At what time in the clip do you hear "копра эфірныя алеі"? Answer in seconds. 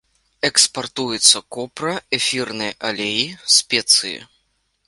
1.57-3.29